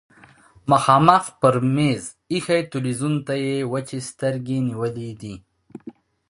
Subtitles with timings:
[0.71, 5.35] مخامخ پر مېز ايښي لوی تلويزيون ته يې وچې سترګې نيولې وې.